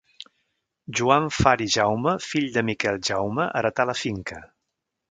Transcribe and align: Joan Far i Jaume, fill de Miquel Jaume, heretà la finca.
Joan 0.99 1.27
Far 1.39 1.53
i 1.65 1.69
Jaume, 1.75 2.15
fill 2.31 2.49
de 2.57 2.65
Miquel 2.71 2.99
Jaume, 3.11 3.49
heretà 3.61 3.91
la 3.93 4.01
finca. 4.05 4.43